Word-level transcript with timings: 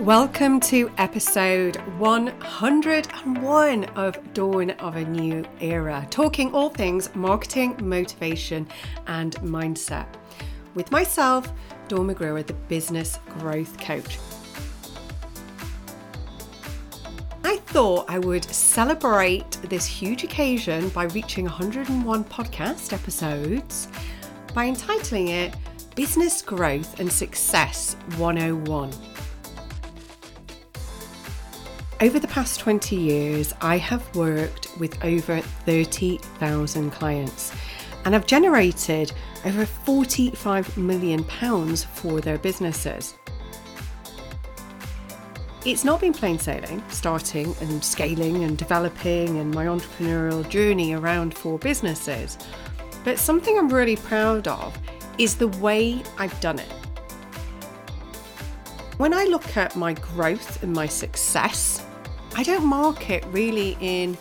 Welcome 0.00 0.60
to 0.60 0.90
episode 0.96 1.76
101 1.98 3.84
of 3.84 4.32
Dawn 4.32 4.70
of 4.70 4.96
a 4.96 5.04
New 5.04 5.44
Era, 5.60 6.06
talking 6.08 6.54
all 6.54 6.70
things 6.70 7.14
marketing, 7.14 7.76
motivation, 7.82 8.66
and 9.08 9.36
mindset. 9.40 10.06
With 10.74 10.90
myself, 10.90 11.52
Dawn 11.88 12.08
McGruer, 12.08 12.46
the 12.46 12.54
business 12.54 13.18
growth 13.38 13.78
coach. 13.78 14.18
I 17.44 17.58
thought 17.58 18.06
I 18.08 18.20
would 18.20 18.44
celebrate 18.44 19.50
this 19.64 19.84
huge 19.84 20.24
occasion 20.24 20.88
by 20.88 21.04
reaching 21.04 21.44
101 21.44 22.24
podcast 22.24 22.94
episodes 22.94 23.88
by 24.54 24.64
entitling 24.64 25.28
it 25.28 25.54
Business 25.94 26.40
Growth 26.40 26.98
and 27.00 27.12
Success 27.12 27.96
101. 28.16 29.09
Over 32.02 32.18
the 32.18 32.28
past 32.28 32.60
20 32.60 32.96
years, 32.96 33.52
I 33.60 33.76
have 33.76 34.16
worked 34.16 34.74
with 34.78 35.04
over 35.04 35.42
30,000 35.42 36.90
clients 36.92 37.52
and 38.06 38.14
I've 38.14 38.26
generated 38.26 39.12
over 39.44 39.66
45 39.66 40.78
million 40.78 41.24
pounds 41.24 41.84
for 41.84 42.22
their 42.22 42.38
businesses. 42.38 43.16
It's 45.66 45.84
not 45.84 46.00
been 46.00 46.14
plain 46.14 46.38
sailing, 46.38 46.82
starting 46.88 47.54
and 47.60 47.84
scaling 47.84 48.44
and 48.44 48.56
developing 48.56 49.38
and 49.38 49.54
my 49.54 49.66
entrepreneurial 49.66 50.48
journey 50.48 50.94
around 50.94 51.36
four 51.36 51.58
businesses. 51.58 52.38
But 53.04 53.18
something 53.18 53.58
I'm 53.58 53.68
really 53.68 53.96
proud 53.96 54.48
of 54.48 54.74
is 55.18 55.36
the 55.36 55.48
way 55.48 56.02
I've 56.16 56.40
done 56.40 56.60
it. 56.60 56.72
When 58.96 59.12
I 59.12 59.24
look 59.24 59.58
at 59.58 59.76
my 59.76 59.92
growth 59.92 60.62
and 60.62 60.72
my 60.72 60.86
success, 60.86 61.86
I 62.36 62.42
don't 62.42 62.64
mark 62.64 63.10
it 63.10 63.24
really 63.26 63.76
in 63.80 64.16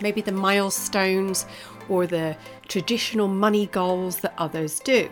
maybe 0.00 0.20
the 0.20 0.32
milestones 0.32 1.46
or 1.88 2.06
the 2.06 2.36
traditional 2.68 3.28
money 3.28 3.66
goals 3.66 4.18
that 4.20 4.34
others 4.38 4.80
do. 4.80 5.08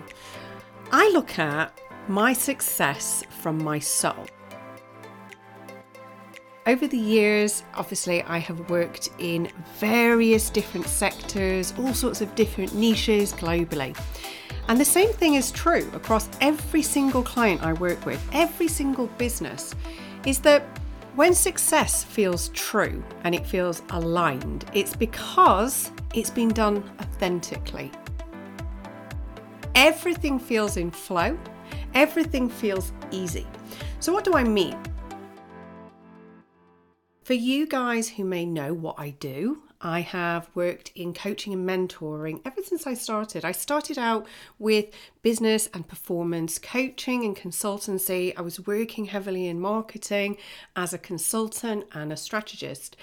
I 0.93 1.09
look 1.11 1.39
at 1.39 1.79
my 2.09 2.33
success 2.33 3.23
from 3.41 3.63
my 3.63 3.79
soul. 3.79 4.27
Over 6.67 6.87
the 6.87 6.99
years, 6.99 7.63
obviously, 7.75 8.23
I 8.25 8.39
have 8.39 8.69
worked 8.69 9.09
in 9.19 9.51
various 9.79 10.51
different 10.51 10.87
sectors, 10.87 11.73
all 11.79 11.95
sorts 11.95 12.21
of 12.21 12.35
different 12.35 12.75
niches 12.75 13.33
globally. 13.33 13.99
And 14.69 14.79
the 14.79 14.85
same 14.85 15.13
thing 15.13 15.35
is 15.35 15.51
true 15.51 15.91
across 15.95 16.29
every 16.41 16.83
single 16.83 17.23
client 17.23 17.63
I 17.63 17.73
work 17.75 18.05
with, 18.05 18.25
every 18.33 18.69
single 18.69 19.07
business, 19.19 19.75
is 20.27 20.39
that 20.41 20.80
when 21.17 21.35
success 21.35 22.05
feels 22.05 22.49
true 22.51 23.03
and 23.25 23.35
it 23.35 23.47
feels 23.47 23.83
aligned, 23.91 24.65
it's 24.75 24.95
because 24.95 25.91
it's 26.15 26.31
been 26.31 26.49
done 26.49 26.89
authentically. 27.01 27.91
Everything 29.75 30.39
feels 30.39 30.77
in 30.77 30.91
flow, 30.91 31.39
everything 31.95 32.49
feels 32.49 32.93
easy. 33.11 33.47
So, 33.99 34.13
what 34.13 34.25
do 34.25 34.35
I 34.35 34.45
mean? 34.45 34.79
For 37.25 37.35
you 37.35 37.67
guys 37.67 38.09
who 38.09 38.25
may 38.25 38.45
know 38.45 38.75
what 38.75 38.97
I 38.99 39.11
do, 39.11 39.63
I 39.83 40.01
have 40.01 40.51
worked 40.55 40.93
in 40.95 41.15
coaching 41.15 41.55
and 41.55 41.67
mentoring 41.67 42.43
ever 42.45 42.63
since 42.63 42.87
I 42.87 42.93
started. 42.93 43.45
I 43.45 43.53
started 43.53 43.99
out 43.99 44.27
with 44.59 44.87
business 45.23 45.71
and 45.73 45.89
performance 45.89 46.59
coaching 46.59 47.25
and 47.25 47.35
consultancy. 47.35 48.35
I 48.37 48.43
was 48.43 48.67
working 48.67 49.07
heavily 49.07 49.47
in 49.47 49.59
marketing 49.59 50.37
as 50.77 50.93
a 50.93 50.99
consultant 50.99 51.85
and 51.93 52.13
a 52.13 52.17
strategist, 52.17 52.97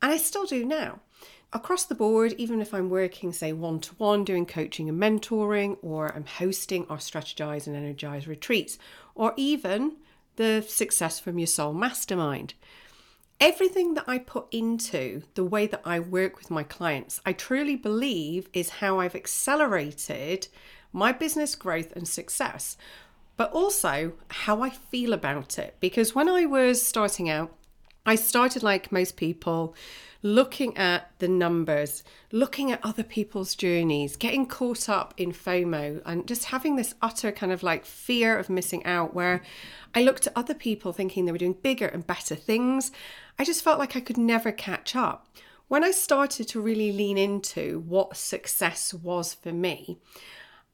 and 0.00 0.12
I 0.12 0.18
still 0.18 0.46
do 0.46 0.64
now. 0.64 1.00
Across 1.52 1.86
the 1.86 1.96
board, 1.96 2.34
even 2.38 2.60
if 2.60 2.72
I'm 2.72 2.90
working, 2.90 3.32
say, 3.32 3.52
one 3.52 3.80
to 3.80 3.94
one, 3.96 4.22
doing 4.22 4.46
coaching 4.46 4.88
and 4.88 5.02
mentoring, 5.02 5.78
or 5.82 6.14
I'm 6.14 6.26
hosting 6.26 6.86
our 6.88 6.98
Strategize 6.98 7.66
and 7.66 7.74
Energize 7.74 8.28
retreats, 8.28 8.78
or 9.16 9.34
even 9.36 9.96
the 10.36 10.64
Success 10.66 11.18
from 11.18 11.40
Your 11.40 11.48
Soul 11.48 11.72
Mastermind 11.72 12.54
everything 13.40 13.94
that 13.94 14.04
I 14.06 14.18
put 14.18 14.46
into 14.52 15.22
the 15.34 15.44
way 15.44 15.66
that 15.66 15.82
I 15.84 15.98
work 15.98 16.36
with 16.36 16.50
my 16.50 16.62
clients, 16.62 17.20
I 17.24 17.32
truly 17.32 17.76
believe 17.76 18.48
is 18.52 18.68
how 18.68 19.00
I've 19.00 19.14
accelerated 19.14 20.48
my 20.92 21.12
business 21.12 21.54
growth 21.54 21.92
and 21.96 22.06
success, 22.06 22.76
but 23.36 23.50
also 23.52 24.12
how 24.28 24.62
I 24.62 24.70
feel 24.70 25.12
about 25.12 25.58
it. 25.58 25.76
Because 25.80 26.14
when 26.14 26.28
I 26.28 26.44
was 26.44 26.84
starting 26.84 27.30
out, 27.30 27.54
I 28.06 28.14
started 28.14 28.62
like 28.62 28.92
most 28.92 29.16
people 29.16 29.74
looking 30.22 30.76
at 30.76 31.10
the 31.18 31.28
numbers, 31.28 32.02
looking 32.30 32.70
at 32.70 32.84
other 32.84 33.02
people's 33.02 33.54
journeys, 33.54 34.16
getting 34.16 34.46
caught 34.46 34.88
up 34.88 35.14
in 35.16 35.32
FOMO, 35.32 36.02
and 36.04 36.26
just 36.26 36.46
having 36.46 36.76
this 36.76 36.94
utter 37.00 37.32
kind 37.32 37.52
of 37.52 37.62
like 37.62 37.84
fear 37.84 38.38
of 38.38 38.50
missing 38.50 38.84
out 38.84 39.14
where 39.14 39.42
I 39.94 40.02
looked 40.02 40.26
at 40.26 40.36
other 40.36 40.54
people 40.54 40.92
thinking 40.92 41.24
they 41.24 41.32
were 41.32 41.38
doing 41.38 41.56
bigger 41.62 41.86
and 41.86 42.06
better 42.06 42.34
things. 42.34 42.92
I 43.38 43.44
just 43.44 43.64
felt 43.64 43.78
like 43.78 43.96
I 43.96 44.00
could 44.00 44.18
never 44.18 44.52
catch 44.52 44.94
up. 44.94 45.26
When 45.68 45.84
I 45.84 45.92
started 45.92 46.48
to 46.48 46.60
really 46.60 46.92
lean 46.92 47.16
into 47.16 47.80
what 47.86 48.16
success 48.16 48.92
was 48.92 49.34
for 49.34 49.52
me, 49.52 49.98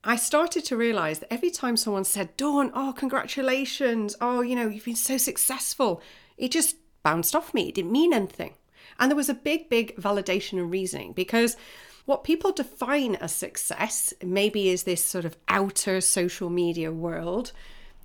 I 0.03 0.17
started 0.17 0.65
to 0.67 0.77
realize 0.77 1.19
that 1.19 1.33
every 1.33 1.51
time 1.51 1.77
someone 1.77 2.05
said, 2.05 2.37
Dawn, 2.37 2.71
oh, 2.75 2.95
congratulations, 2.97 4.17
oh, 4.21 4.41
you 4.41 4.57
know, 4.57 4.69
you've 4.69 4.85
been 4.85 4.97
so 4.97 5.19
successful, 5.19 6.01
it 6.39 6.51
just 6.51 6.77
bounced 7.07 7.37
off 7.37 7.55
me. 7.55 7.69
It 7.69 7.77
didn't 7.77 7.93
mean 7.93 8.13
anything. 8.13 8.55
And 8.99 9.09
there 9.09 9.17
was 9.17 9.29
a 9.29 9.35
big, 9.35 9.69
big 9.69 9.95
validation 9.95 10.55
and 10.55 10.69
reasoning 10.69 11.13
because 11.13 11.57
what 12.05 12.25
people 12.25 12.51
define 12.51 13.15
as 13.15 13.31
success 13.31 14.13
maybe 14.25 14.71
is 14.71 14.83
this 14.83 15.05
sort 15.05 15.25
of 15.25 15.37
outer 15.47 16.01
social 16.01 16.51
media 16.51 16.91
world 16.91 17.53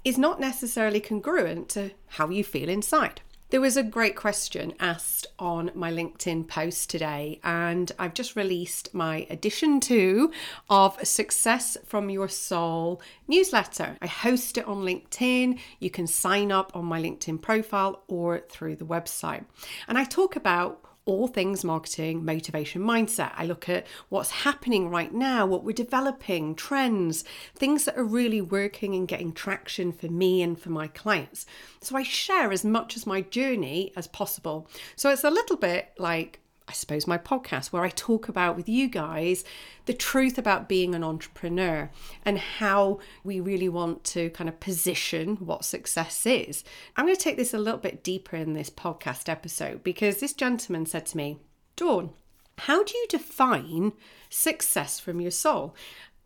is 0.05 0.19
not 0.19 0.39
necessarily 0.39 0.99
congruent 0.99 1.67
to 1.69 1.89
how 2.09 2.29
you 2.29 2.43
feel 2.43 2.69
inside. 2.69 3.21
There 3.51 3.59
was 3.59 3.75
a 3.75 3.83
great 3.83 4.15
question 4.15 4.73
asked 4.79 5.27
on 5.37 5.71
my 5.75 5.91
LinkedIn 5.91 6.47
post 6.47 6.89
today, 6.89 7.41
and 7.43 7.91
I've 7.99 8.13
just 8.13 8.37
released 8.37 8.93
my 8.93 9.27
edition 9.29 9.81
two 9.81 10.31
of 10.69 10.97
Success 11.05 11.75
from 11.85 12.09
Your 12.09 12.29
Soul 12.29 13.01
newsletter. 13.27 13.97
I 14.01 14.07
host 14.07 14.57
it 14.57 14.65
on 14.65 14.83
LinkedIn. 14.85 15.59
You 15.81 15.89
can 15.89 16.07
sign 16.07 16.49
up 16.49 16.71
on 16.73 16.85
my 16.85 17.01
LinkedIn 17.01 17.41
profile 17.41 18.03
or 18.07 18.39
through 18.49 18.77
the 18.77 18.85
website. 18.85 19.43
And 19.85 19.97
I 19.97 20.05
talk 20.05 20.37
about 20.37 20.85
all 21.05 21.27
things 21.27 21.63
marketing, 21.63 22.23
motivation, 22.23 22.81
mindset. 22.81 23.31
I 23.35 23.45
look 23.45 23.67
at 23.67 23.87
what's 24.09 24.31
happening 24.31 24.89
right 24.89 25.13
now, 25.13 25.45
what 25.45 25.63
we're 25.63 25.71
developing, 25.73 26.55
trends, 26.55 27.23
things 27.55 27.85
that 27.85 27.97
are 27.97 28.03
really 28.03 28.41
working 28.41 28.93
and 28.95 29.07
getting 29.07 29.33
traction 29.33 29.91
for 29.91 30.07
me 30.07 30.41
and 30.41 30.59
for 30.59 30.69
my 30.69 30.87
clients. 30.87 31.45
So 31.81 31.95
I 31.97 32.03
share 32.03 32.51
as 32.51 32.63
much 32.63 32.95
as 32.95 33.07
my 33.07 33.21
journey 33.21 33.91
as 33.95 34.07
possible. 34.07 34.69
So 34.95 35.09
it's 35.09 35.23
a 35.23 35.31
little 35.31 35.57
bit 35.57 35.93
like 35.97 36.39
I 36.71 36.73
suppose, 36.73 37.05
my 37.05 37.17
podcast 37.17 37.73
where 37.73 37.83
I 37.83 37.89
talk 37.89 38.29
about 38.29 38.55
with 38.55 38.69
you 38.69 38.87
guys 38.87 39.43
the 39.87 39.93
truth 39.93 40.37
about 40.37 40.69
being 40.69 40.95
an 40.95 41.03
entrepreneur 41.03 41.91
and 42.23 42.39
how 42.39 42.99
we 43.25 43.41
really 43.41 43.67
want 43.67 44.05
to 44.05 44.29
kind 44.29 44.47
of 44.47 44.61
position 44.61 45.35
what 45.41 45.65
success 45.65 46.25
is. 46.25 46.63
I'm 46.95 47.05
going 47.05 47.17
to 47.17 47.21
take 47.21 47.35
this 47.35 47.53
a 47.53 47.57
little 47.57 47.77
bit 47.77 48.05
deeper 48.05 48.37
in 48.37 48.53
this 48.53 48.69
podcast 48.69 49.27
episode 49.27 49.83
because 49.83 50.21
this 50.21 50.31
gentleman 50.31 50.85
said 50.85 51.05
to 51.07 51.17
me, 51.17 51.39
Dawn, 51.75 52.11
how 52.59 52.85
do 52.85 52.97
you 52.97 53.05
define 53.09 53.91
success 54.29 54.97
from 54.97 55.19
your 55.19 55.31
soul? 55.31 55.75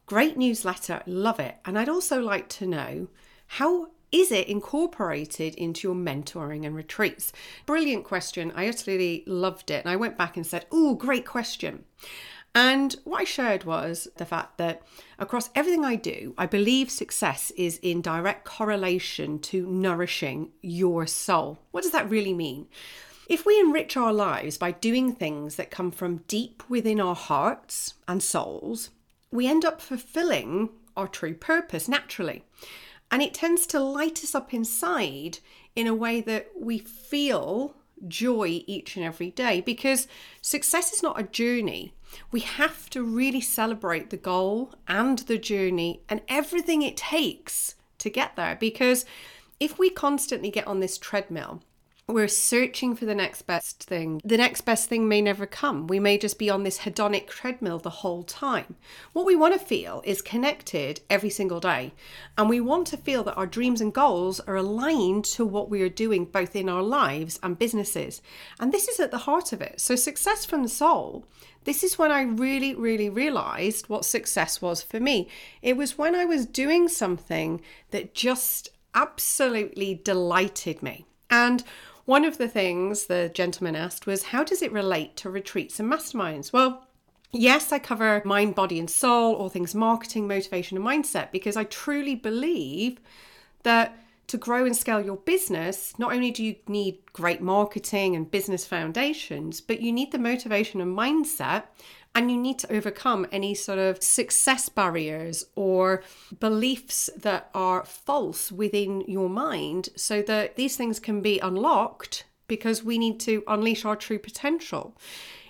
Great 0.05 0.37
newsletter, 0.37 1.01
love 1.07 1.39
it. 1.39 1.55
And 1.65 1.79
I'd 1.79 1.89
also 1.89 2.21
like 2.21 2.49
to 2.49 2.67
know 2.67 3.07
how 3.47 3.87
is 4.15 4.31
it 4.31 4.47
incorporated 4.47 5.55
into 5.55 5.89
your 5.89 5.95
mentoring 5.95 6.65
and 6.65 6.73
retreats? 6.73 7.33
Brilliant 7.65 8.05
question. 8.05 8.53
I 8.55 8.69
utterly 8.69 9.25
loved 9.27 9.69
it. 9.69 9.83
And 9.83 9.91
I 9.91 9.97
went 9.97 10.17
back 10.17 10.37
and 10.37 10.47
said, 10.47 10.65
Oh, 10.71 10.95
great 10.95 11.25
question. 11.25 11.83
And 12.55 12.95
what 13.03 13.19
I 13.19 13.23
shared 13.25 13.65
was 13.65 14.07
the 14.15 14.25
fact 14.25 14.57
that 14.57 14.83
across 15.19 15.49
everything 15.53 15.83
I 15.83 15.97
do, 15.97 16.33
I 16.37 16.45
believe 16.45 16.89
success 16.89 17.51
is 17.57 17.77
in 17.79 18.01
direct 18.01 18.45
correlation 18.45 19.37
to 19.39 19.67
nourishing 19.67 20.53
your 20.61 21.05
soul. 21.05 21.59
What 21.71 21.83
does 21.83 21.91
that 21.91 22.09
really 22.09 22.33
mean? 22.33 22.67
If 23.27 23.45
we 23.45 23.59
enrich 23.59 23.97
our 23.97 24.13
lives 24.13 24.57
by 24.57 24.71
doing 24.71 25.13
things 25.13 25.57
that 25.57 25.71
come 25.71 25.91
from 25.91 26.23
deep 26.29 26.63
within 26.69 27.01
our 27.01 27.15
hearts 27.15 27.95
and 28.07 28.23
souls, 28.23 28.91
we 29.29 29.45
end 29.45 29.65
up 29.65 29.81
fulfilling 29.81 30.69
our 30.95 31.09
true 31.09 31.33
purpose 31.33 31.89
naturally. 31.89 32.45
And 33.15 33.23
it 33.23 33.33
tends 33.33 33.65
to 33.67 33.79
light 33.79 34.25
us 34.25 34.35
up 34.35 34.53
inside 34.53 35.39
in 35.73 35.87
a 35.87 35.95
way 35.95 36.19
that 36.19 36.49
we 36.59 36.77
feel 36.77 37.73
joy 38.09 38.65
each 38.67 38.97
and 38.97 39.05
every 39.05 39.31
day 39.31 39.61
because 39.61 40.09
success 40.41 40.91
is 40.91 41.01
not 41.01 41.17
a 41.17 41.23
journey. 41.23 41.93
We 42.33 42.41
have 42.41 42.89
to 42.89 43.01
really 43.01 43.39
celebrate 43.39 44.09
the 44.09 44.17
goal 44.17 44.73
and 44.85 45.19
the 45.19 45.37
journey 45.37 46.01
and 46.09 46.23
everything 46.27 46.81
it 46.81 46.97
takes 46.97 47.75
to 47.99 48.09
get 48.09 48.35
there 48.35 48.57
because 48.59 49.05
if 49.61 49.79
we 49.79 49.89
constantly 49.89 50.51
get 50.51 50.67
on 50.67 50.81
this 50.81 50.97
treadmill, 50.97 51.63
we're 52.07 52.27
searching 52.27 52.95
for 52.95 53.05
the 53.05 53.15
next 53.15 53.41
best 53.43 53.81
thing. 53.83 54.21
The 54.23 54.37
next 54.37 54.61
best 54.61 54.87
thing 54.87 55.07
may 55.07 55.21
never 55.21 55.47
come. 55.47 55.87
We 55.87 55.99
may 55.99 56.19
just 56.19 56.37
be 56.37 56.51
on 56.51 56.61
this 56.61 56.79
hedonic 56.79 57.27
treadmill 57.27 57.79
the 57.79 57.89
whole 57.89 58.21
time. 58.21 58.75
What 59.13 59.25
we 59.25 59.35
want 59.35 59.59
to 59.59 59.65
feel 59.65 60.03
is 60.05 60.21
connected 60.21 61.01
every 61.09 61.31
single 61.31 61.59
day. 61.59 61.93
And 62.37 62.47
we 62.47 62.61
want 62.61 62.85
to 62.87 62.97
feel 62.97 63.23
that 63.23 63.35
our 63.35 63.47
dreams 63.47 63.81
and 63.81 63.91
goals 63.91 64.39
are 64.41 64.55
aligned 64.55 65.25
to 65.25 65.45
what 65.45 65.71
we 65.71 65.81
are 65.81 65.89
doing 65.89 66.25
both 66.25 66.55
in 66.55 66.69
our 66.69 66.83
lives 66.83 67.39
and 67.41 67.57
businesses. 67.57 68.21
And 68.59 68.71
this 68.71 68.87
is 68.87 68.99
at 68.99 69.09
the 69.09 69.19
heart 69.19 69.51
of 69.51 69.61
it. 69.63 69.81
So, 69.81 69.95
success 69.95 70.45
from 70.45 70.61
the 70.61 70.69
soul. 70.69 71.25
This 71.63 71.83
is 71.83 71.97
when 71.97 72.11
I 72.11 72.21
really, 72.21 72.75
really 72.75 73.09
realized 73.09 73.89
what 73.89 74.05
success 74.05 74.61
was 74.61 74.83
for 74.83 74.99
me. 74.99 75.27
It 75.63 75.75
was 75.75 75.97
when 75.97 76.13
I 76.13 76.25
was 76.25 76.45
doing 76.45 76.87
something 76.87 77.61
that 77.89 78.13
just 78.13 78.69
absolutely 78.93 79.95
delighted 79.95 80.83
me. 80.83 81.07
And 81.31 81.63
one 82.05 82.23
of 82.23 82.37
the 82.37 82.47
things 82.47 83.05
the 83.05 83.31
gentleman 83.33 83.75
asked 83.75 84.07
was, 84.07 84.23
How 84.23 84.43
does 84.43 84.61
it 84.61 84.71
relate 84.71 85.15
to 85.17 85.29
retreats 85.29 85.79
and 85.79 85.91
masterminds? 85.91 86.53
Well, 86.53 86.85
yes, 87.31 87.71
I 87.71 87.79
cover 87.79 88.21
mind, 88.25 88.55
body, 88.55 88.79
and 88.79 88.89
soul, 88.89 89.35
all 89.35 89.49
things 89.49 89.75
marketing, 89.75 90.27
motivation, 90.27 90.77
and 90.77 90.85
mindset, 90.85 91.31
because 91.31 91.57
I 91.57 91.63
truly 91.65 92.15
believe 92.15 92.99
that 93.63 93.97
to 94.27 94.37
grow 94.37 94.65
and 94.65 94.75
scale 94.75 95.01
your 95.01 95.17
business, 95.17 95.97
not 95.99 96.13
only 96.13 96.31
do 96.31 96.43
you 96.43 96.55
need 96.67 96.97
great 97.13 97.41
marketing 97.41 98.15
and 98.15 98.29
business 98.29 98.65
foundations, 98.65 99.61
but 99.61 99.81
you 99.81 99.91
need 99.91 100.11
the 100.11 100.17
motivation 100.17 100.81
and 100.81 100.97
mindset 100.97 101.63
and 102.15 102.31
you 102.31 102.37
need 102.37 102.57
to 102.59 102.73
overcome 102.73 103.27
any 103.31 103.53
sort 103.53 103.77
of 103.77 104.01
success 104.01 104.69
barriers 104.69 105.45
or 105.55 106.01
beliefs 106.39 107.09
that 107.17 107.49
are 107.53 107.83
false 107.83 108.51
within 108.51 109.01
your 109.01 109.29
mind 109.29 109.89
so 109.97 110.21
that 110.21 110.55
these 110.55 110.77
things 110.77 110.99
can 110.99 111.21
be 111.21 111.39
unlocked 111.39 112.23
because 112.47 112.83
we 112.83 112.97
need 112.97 113.19
to 113.19 113.43
unleash 113.47 113.83
our 113.83 113.97
true 113.97 114.19
potential. 114.19 114.97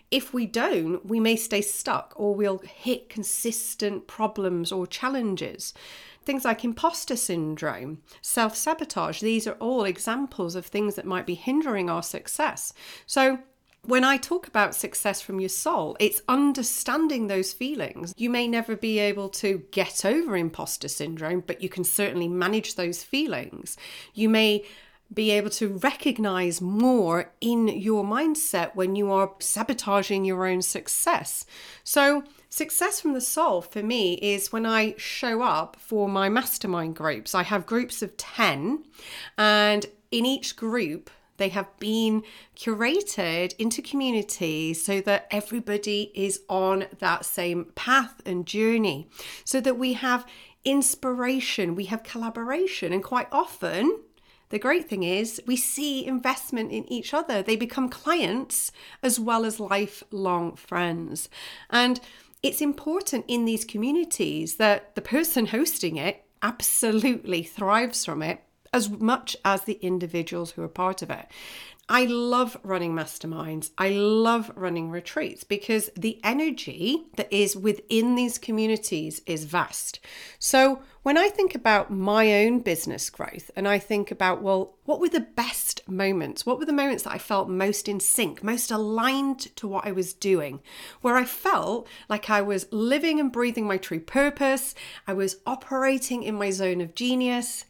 If 0.09 0.33
we 0.33 0.45
don't, 0.45 1.05
we 1.05 1.19
may 1.19 1.35
stay 1.35 1.61
stuck 1.61 2.13
or 2.15 2.33
we'll 2.33 2.59
hit 2.59 3.09
consistent 3.09 4.07
problems 4.07 4.71
or 4.71 4.87
challenges. 4.87 5.73
Things 6.23 6.45
like 6.45 6.63
imposter 6.63 7.15
syndrome, 7.15 8.01
self 8.21 8.55
sabotage, 8.55 9.21
these 9.21 9.45
are 9.45 9.53
all 9.53 9.83
examples 9.83 10.55
of 10.55 10.65
things 10.65 10.95
that 10.95 11.05
might 11.05 11.27
be 11.27 11.35
hindering 11.35 11.89
our 11.89 12.01
success. 12.01 12.73
So, 13.05 13.39
when 13.87 14.03
I 14.03 14.17
talk 14.17 14.47
about 14.47 14.75
success 14.75 15.21
from 15.21 15.39
your 15.39 15.49
soul, 15.49 15.95
it's 15.99 16.21
understanding 16.27 17.27
those 17.27 17.53
feelings. 17.53 18.13
You 18.17 18.29
may 18.29 18.47
never 18.47 18.75
be 18.75 18.99
able 18.99 19.29
to 19.29 19.63
get 19.71 20.05
over 20.05 20.35
imposter 20.35 20.87
syndrome, 20.87 21.43
but 21.45 21.61
you 21.61 21.69
can 21.69 21.83
certainly 21.83 22.27
manage 22.27 22.75
those 22.75 23.03
feelings. 23.03 23.77
You 24.13 24.29
may 24.29 24.65
be 25.13 25.31
able 25.31 25.51
to 25.51 25.77
recognize 25.77 26.61
more 26.61 27.31
in 27.39 27.67
your 27.67 28.03
mindset 28.03 28.75
when 28.75 28.95
you 28.95 29.11
are 29.11 29.31
sabotaging 29.39 30.25
your 30.25 30.47
own 30.47 30.61
success. 30.61 31.45
So, 31.83 32.23
success 32.49 32.99
from 32.99 33.13
the 33.13 33.21
soul 33.21 33.61
for 33.61 33.83
me 33.83 34.15
is 34.15 34.51
when 34.51 34.65
I 34.65 34.95
show 34.97 35.41
up 35.43 35.77
for 35.79 36.09
my 36.09 36.27
mastermind 36.27 36.95
groups. 36.95 37.35
I 37.35 37.43
have 37.43 37.65
groups 37.67 38.01
of 38.01 38.17
10, 38.17 38.83
and 39.37 39.85
in 40.11 40.25
each 40.25 40.55
group, 40.55 41.09
they 41.37 41.49
have 41.49 41.77
been 41.79 42.23
curated 42.55 43.53
into 43.57 43.81
communities 43.81 44.83
so 44.83 45.01
that 45.01 45.27
everybody 45.31 46.11
is 46.15 46.41
on 46.49 46.85
that 46.99 47.25
same 47.25 47.65
path 47.75 48.21
and 48.25 48.45
journey, 48.45 49.09
so 49.43 49.59
that 49.61 49.77
we 49.77 49.93
have 49.93 50.25
inspiration, 50.63 51.75
we 51.75 51.85
have 51.85 52.03
collaboration, 52.03 52.91
and 52.91 53.03
quite 53.03 53.27
often, 53.31 53.99
the 54.49 54.59
great 54.59 54.87
thing 54.87 55.03
is, 55.03 55.41
we 55.47 55.55
see 55.55 56.05
investment 56.05 56.71
in 56.71 56.91
each 56.91 57.13
other. 57.13 57.41
They 57.41 57.55
become 57.55 57.89
clients 57.89 58.71
as 59.01 59.19
well 59.19 59.43
as 59.43 59.59
lifelong 59.59 60.55
friends. 60.55 61.29
And 61.69 61.99
it's 62.43 62.61
important 62.61 63.25
in 63.27 63.45
these 63.45 63.65
communities 63.65 64.57
that 64.57 64.93
the 64.93 65.01
person 65.01 65.47
hosting 65.47 65.97
it 65.97 66.23
absolutely 66.43 67.41
thrives 67.41 68.05
from 68.05 68.21
it 68.21 68.43
as 68.75 68.89
much 68.89 69.37
as 69.45 69.63
the 69.63 69.79
individuals 69.81 70.51
who 70.51 70.61
are 70.61 70.67
part 70.67 71.01
of 71.01 71.09
it. 71.09 71.27
I 71.87 72.05
love 72.05 72.57
running 72.63 72.93
masterminds. 72.93 73.69
I 73.77 73.89
love 73.89 74.51
running 74.55 74.89
retreats 74.89 75.43
because 75.43 75.91
the 75.95 76.19
energy 76.23 77.03
that 77.15 77.31
is 77.31 77.55
within 77.55 78.15
these 78.15 78.39
communities 78.39 79.21
is 79.27 79.45
vast. 79.45 79.99
So, 80.39 80.81
when 81.03 81.17
I 81.17 81.29
think 81.29 81.53
about 81.53 81.91
my 81.91 82.43
own 82.43 82.61
business 82.61 83.11
growth 83.11 83.51
and 83.55 83.67
I 83.67 83.77
think 83.77 84.09
about, 84.09 84.41
well, 84.41 84.73
what 84.85 84.99
were 84.99 85.09
the 85.09 85.19
best 85.19 85.87
moments? 85.87 86.43
What 86.43 86.57
were 86.57 86.65
the 86.65 86.73
moments 86.73 87.03
that 87.03 87.13
I 87.13 87.19
felt 87.19 87.47
most 87.47 87.87
in 87.87 87.99
sync, 87.99 88.43
most 88.43 88.71
aligned 88.71 89.55
to 89.57 89.67
what 89.67 89.85
I 89.85 89.91
was 89.91 90.13
doing, 90.13 90.61
where 91.01 91.15
I 91.15 91.23
felt 91.23 91.87
like 92.09 92.31
I 92.31 92.41
was 92.41 92.67
living 92.71 93.19
and 93.19 93.31
breathing 93.31 93.67
my 93.67 93.77
true 93.77 93.99
purpose, 93.99 94.73
I 95.07 95.13
was 95.13 95.37
operating 95.45 96.23
in 96.23 96.33
my 96.33 96.49
zone 96.49 96.81
of 96.81 96.95
genius. 96.95 97.65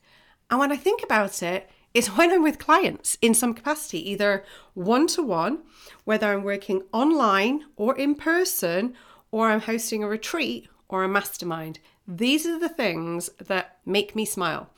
And 0.50 0.60
when 0.60 0.72
I 0.72 0.78
think 0.78 1.04
about 1.04 1.42
it, 1.42 1.70
it's 1.94 2.18
when 2.18 2.32
I'm 2.32 2.44
with 2.44 2.60
clients 2.60 3.18
in 3.22 3.34
some 3.34 3.54
capacity, 3.54 4.12
either 4.12 4.44
one 4.74 5.08
to 5.08 5.24
one, 5.24 5.60
whether 6.04 6.34
I'm 6.34 6.44
working 6.44 6.84
online 6.92 7.66
or 7.78 7.98
in 7.98 8.16
person, 8.16 8.96
or 9.32 9.50
I'm 9.50 9.62
hosting 9.62 10.04
a 10.04 10.08
retreat 10.08 10.68
or 10.90 11.04
a 11.04 11.08
mastermind. 11.08 11.80
These 12.08 12.46
are 12.46 12.60
the 12.60 12.70
things 12.70 13.30
that 13.40 13.78
make 13.86 14.16
me 14.16 14.26
smile 14.26 14.70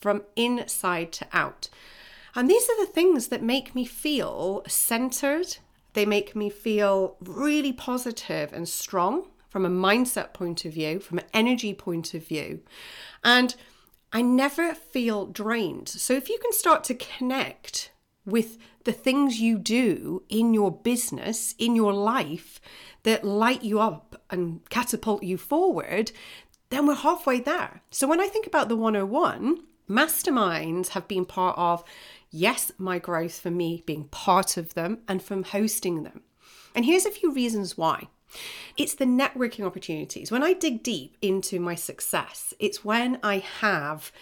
from 0.00 0.22
inside 0.34 1.12
to 1.12 1.26
out. 1.32 1.68
And 2.34 2.48
these 2.48 2.68
are 2.68 2.84
the 2.84 2.90
things 2.90 3.28
that 3.28 3.42
make 3.42 3.74
me 3.74 3.84
feel 3.84 4.62
centered. 4.66 5.58
They 5.92 6.06
make 6.06 6.34
me 6.34 6.48
feel 6.48 7.16
really 7.20 7.72
positive 7.72 8.52
and 8.52 8.68
strong 8.68 9.28
from 9.50 9.66
a 9.66 9.70
mindset 9.70 10.32
point 10.32 10.64
of 10.64 10.72
view, 10.72 10.98
from 10.98 11.18
an 11.18 11.26
energy 11.34 11.74
point 11.74 12.14
of 12.14 12.26
view. 12.26 12.60
And 13.22 13.54
I 14.12 14.22
never 14.22 14.74
feel 14.74 15.26
drained. 15.26 15.88
So 15.88 16.12
if 16.12 16.28
you 16.28 16.38
can 16.38 16.52
start 16.52 16.84
to 16.84 16.94
connect 16.94 17.92
with 18.26 18.58
the 18.84 18.92
things 18.92 19.40
you 19.40 19.58
do 19.58 20.22
in 20.28 20.52
your 20.52 20.70
business, 20.70 21.54
in 21.58 21.74
your 21.74 21.92
life 21.92 22.60
that 23.04 23.24
light 23.24 23.62
you 23.62 23.80
up 23.80 24.22
and 24.30 24.68
catapult 24.68 25.22
you 25.22 25.38
forward, 25.38 26.12
then 26.70 26.86
we're 26.86 26.94
halfway 26.94 27.40
there. 27.40 27.82
So 27.90 28.06
when 28.06 28.20
I 28.20 28.28
think 28.28 28.46
about 28.46 28.68
the 28.68 28.76
101, 28.76 29.62
masterminds 29.88 30.88
have 30.88 31.08
been 31.08 31.24
part 31.24 31.56
of, 31.58 31.82
yes, 32.30 32.72
my 32.78 32.98
growth 32.98 33.40
for 33.40 33.50
me 33.50 33.82
being 33.86 34.04
part 34.04 34.56
of 34.56 34.74
them 34.74 34.98
and 35.08 35.22
from 35.22 35.42
hosting 35.42 36.02
them. 36.02 36.22
And 36.74 36.84
here's 36.84 37.06
a 37.06 37.10
few 37.10 37.32
reasons 37.32 37.76
why. 37.76 38.08
It's 38.76 38.94
the 38.94 39.04
networking 39.04 39.64
opportunities. 39.64 40.30
When 40.30 40.42
I 40.42 40.52
dig 40.52 40.82
deep 40.82 41.16
into 41.20 41.60
my 41.60 41.74
success, 41.74 42.54
it's 42.58 42.84
when 42.84 43.18
I 43.22 43.38
have 43.38 44.12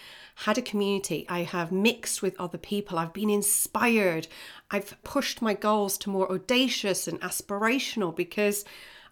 had 0.47 0.57
a 0.57 0.63
community, 0.63 1.27
I 1.29 1.43
have 1.43 1.71
mixed 1.71 2.23
with 2.23 2.39
other 2.41 2.59
people, 2.59 2.99
I've 2.99 3.13
been 3.13 3.29
inspired, 3.29 4.27
I've 4.71 4.97
pushed 5.05 5.43
my 5.43 5.53
goals 5.53 5.99
to 5.99 6.11
more 6.11 6.33
audacious 6.33 7.07
and 7.07 7.21
aspirational 7.21 8.15
because 8.15 8.65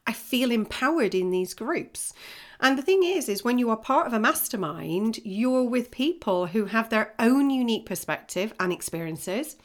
I 0.07 0.13
feel 0.13 0.51
empowered 0.51 1.15
in 1.15 1.31
these 1.31 1.53
groups. 1.53 2.15
And 2.61 2.79
the 2.79 2.83
thing 2.83 3.05
is, 3.05 3.29
is 3.29 3.45
when 3.45 3.59
you 3.59 3.69
are 3.69 3.77
part 3.77 4.07
of 4.07 4.15
a 4.15 4.19
mastermind, 4.19 5.19
you're 5.23 5.65
with 5.65 5.91
people 5.91 6.47
who 6.47 6.65
have 6.65 6.89
their 6.89 7.15
own 7.19 7.51
unique 7.51 7.85
perspective 7.85 8.55
and 8.59 8.73
experiences. 8.73 9.57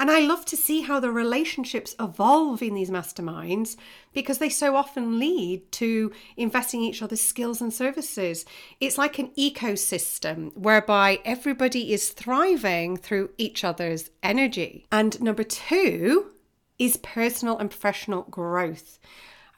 And 0.00 0.10
I 0.10 0.20
love 0.20 0.46
to 0.46 0.56
see 0.56 0.80
how 0.80 0.98
the 0.98 1.10
relationships 1.10 1.94
evolve 2.00 2.62
in 2.62 2.72
these 2.72 2.88
masterminds 2.88 3.76
because 4.14 4.38
they 4.38 4.48
so 4.48 4.74
often 4.74 5.18
lead 5.18 5.70
to 5.72 6.10
investing 6.38 6.82
in 6.82 6.88
each 6.88 7.02
other's 7.02 7.20
skills 7.20 7.60
and 7.60 7.70
services. 7.70 8.46
It's 8.80 8.96
like 8.96 9.18
an 9.18 9.30
ecosystem 9.38 10.56
whereby 10.56 11.20
everybody 11.26 11.92
is 11.92 12.08
thriving 12.08 12.96
through 12.96 13.28
each 13.36 13.62
other's 13.62 14.08
energy. 14.22 14.86
And 14.90 15.20
number 15.20 15.44
two 15.44 16.32
is 16.78 16.96
personal 16.96 17.58
and 17.58 17.68
professional 17.68 18.22
growth. 18.22 18.98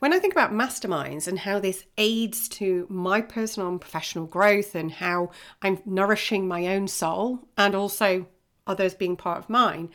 When 0.00 0.12
I 0.12 0.18
think 0.18 0.34
about 0.34 0.50
masterminds 0.50 1.28
and 1.28 1.38
how 1.38 1.60
this 1.60 1.84
aids 1.96 2.48
to 2.48 2.88
my 2.90 3.20
personal 3.20 3.68
and 3.68 3.80
professional 3.80 4.26
growth 4.26 4.74
and 4.74 4.90
how 4.90 5.30
I'm 5.62 5.80
nourishing 5.86 6.48
my 6.48 6.66
own 6.66 6.88
soul 6.88 7.46
and 7.56 7.76
also 7.76 8.26
others 8.66 8.94
being 8.94 9.16
part 9.16 9.38
of 9.38 9.48
mine, 9.48 9.90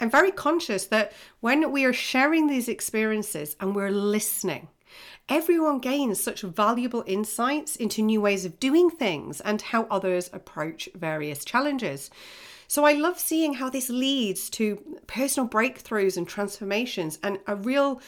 I'm 0.00 0.10
very 0.10 0.30
conscious 0.30 0.86
that 0.86 1.12
when 1.40 1.72
we 1.72 1.84
are 1.84 1.92
sharing 1.92 2.46
these 2.46 2.68
experiences 2.68 3.56
and 3.60 3.74
we're 3.74 3.90
listening, 3.90 4.68
everyone 5.28 5.80
gains 5.80 6.20
such 6.20 6.42
valuable 6.42 7.04
insights 7.06 7.76
into 7.76 8.02
new 8.02 8.20
ways 8.20 8.44
of 8.44 8.60
doing 8.60 8.90
things 8.90 9.40
and 9.40 9.60
how 9.60 9.86
others 9.90 10.30
approach 10.32 10.88
various 10.94 11.44
challenges. 11.44 12.10
So 12.68 12.84
I 12.84 12.92
love 12.92 13.18
seeing 13.18 13.54
how 13.54 13.70
this 13.70 13.88
leads 13.88 14.50
to 14.50 15.00
personal 15.06 15.48
breakthroughs 15.48 16.16
and 16.16 16.28
transformations 16.28 17.18
and 17.22 17.38
a 17.46 17.56
real 17.56 18.00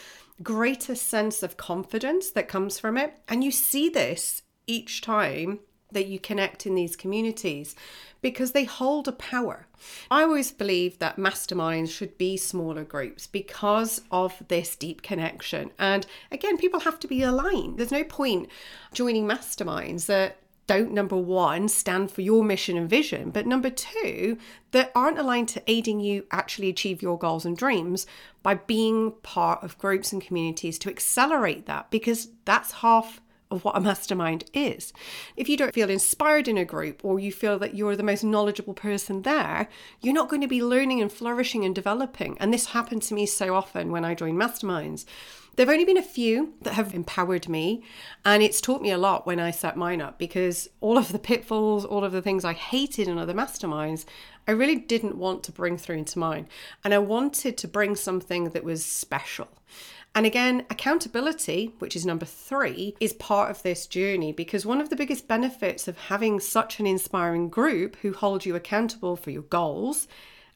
greater 0.43 0.95
sense 0.95 1.43
of 1.43 1.57
confidence 1.57 2.31
that 2.31 2.49
comes 2.49 2.79
from 2.79 2.97
it. 2.97 3.19
And 3.29 3.43
you 3.43 3.51
see 3.51 3.89
this 3.89 4.43
each 4.67 5.01
time 5.01 5.61
that 5.93 6.07
you 6.07 6.19
connect 6.19 6.67
in 6.67 6.75
these 6.75 6.97
communities 6.97 7.75
because 8.23 8.53
they 8.53 8.65
hold 8.65 9.09
a 9.09 9.13
power. 9.13 9.67
I 10.11 10.23
always 10.23 10.53
believe 10.53 10.99
that 10.99 11.17
masterminds 11.17 11.91
should 11.91 12.19
be 12.19 12.37
smaller 12.37 12.85
groups 12.85 13.27
because 13.27 14.03
of 14.11 14.43
this 14.49 14.77
deep 14.77 15.03
connection. 15.03 15.71
And 15.79 16.07
again, 16.31 16.59
people 16.59 16.81
have 16.81 16.99
to 17.01 17.09
be 17.09 17.23
aligned. 17.23 17.79
There's 17.79 17.93
no 17.93 18.05
point 18.05 18.49
joining 18.93 19.27
masterminds 19.27 20.07
that 20.07 20.37
don't, 20.71 20.93
number 20.93 21.17
one, 21.17 21.69
stand 21.69 22.13
for 22.13 22.21
your 22.21 22.45
mission 22.45 22.77
and 22.77 22.89
vision, 22.89 23.31
but 23.31 23.45
number 23.45 23.71
two, 23.71 24.39
that 24.71 24.93
aren't 24.95 25.19
aligned 25.19 25.49
to 25.49 25.63
aiding 25.67 25.99
you 25.99 26.27
actually 26.31 26.69
achieve 26.69 27.03
your 27.03 27.19
goals 27.19 27.45
and 27.45 27.57
dreams 27.57 28.07
by 28.45 28.55
being 28.55 29.11
part 29.25 29.65
of 29.65 29.77
groups 29.79 30.13
and 30.13 30.23
communities 30.23 30.79
to 30.79 30.89
accelerate 30.89 31.67
that 31.67 31.91
because 31.91 32.29
that's 32.45 32.71
half 32.71 33.21
of 33.51 33.65
what 33.65 33.77
a 33.77 33.81
mastermind 33.81 34.45
is. 34.53 34.93
If 35.37 35.49
you 35.49 35.57
don't 35.57 35.75
feel 35.75 35.91
inspired 35.91 36.49
in 36.49 36.57
a 36.57 36.65
group 36.65 37.05
or 37.05 37.19
you 37.19 37.33
feel 37.33 37.59
that 37.59 37.75
you're 37.75 37.97
the 37.97 38.03
most 38.03 38.25
knowledgeable 38.25 38.75
person 38.75 39.23
there, 39.23 39.69
you're 40.01 40.15
not 40.15 40.29
going 40.29 40.43
to 40.43 40.49
be 40.49 40.63
learning 40.63 41.01
and 41.01 41.13
flourishing 41.13 41.65
and 41.65 41.75
developing. 41.75 42.37
And 42.39 42.53
this 42.53 42.67
happened 42.67 43.03
to 43.03 43.15
me 43.15 43.27
so 43.27 43.55
often 43.55 43.91
when 43.91 44.05
I 44.05 44.15
joined 44.15 44.39
masterminds. 44.39 45.05
There've 45.57 45.69
only 45.69 45.85
been 45.85 45.97
a 45.97 46.03
few 46.03 46.55
that 46.63 46.75
have 46.75 46.95
empowered 46.95 47.49
me, 47.49 47.83
and 48.25 48.43
it's 48.43 48.61
taught 48.61 48.81
me 48.81 48.93
a 48.93 48.99
lot 48.99 49.27
when 49.27 49.41
I 49.41 49.51
set 49.51 49.77
mine 49.77 50.01
up 50.01 50.17
because 50.17 50.71
all 50.81 50.97
of 50.97 51.13
the 51.13 51.19
pitfalls, 51.19 51.85
all 51.85 52.05
of 52.05 52.13
the 52.13 52.23
things 52.23 52.45
I 52.45 52.53
hated 52.53 53.09
in 53.09 53.19
other 53.19 53.35
masterminds, 53.35 54.05
I 54.47 54.53
really 54.53 54.77
didn't 54.77 55.19
want 55.19 55.43
to 55.45 55.53
bring 55.53 55.77
through 55.77 55.97
into 55.97 56.19
mine. 56.19 56.49
And 56.85 56.95
I 56.95 56.99
wanted 56.99 57.59
to 57.59 57.69
bring 57.69 57.97
something 57.97 58.51
that 58.51 58.65
was 58.65 58.85
special. 58.85 59.49
And 60.15 60.27
again, 60.27 60.67
accountability, 60.69 61.73
which 61.79 61.95
is 61.95 62.05
number 62.05 62.27
three, 62.27 62.97
is 62.99 63.13
part 63.13 63.51
of 63.51 63.63
this 63.63 63.87
journey 63.87 64.33
because 64.33 64.67
one 64.67 64.81
of 64.81 64.89
the 64.89 64.97
biggest 64.97 65.29
benefits 65.29 65.87
of 65.87 65.97
having 65.97 66.41
such 66.41 66.81
an 66.81 66.87
inspiring 66.87 67.49
group 67.49 67.97
who 68.03 68.13
hold 68.13 68.45
you 68.45 68.57
accountable 68.57 69.15
for 69.15 69.31
your 69.31 69.43
goals 69.43 70.09